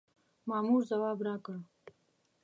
مامور 0.49 0.81
ځواب 0.89 1.17
راکړ. 1.27 1.57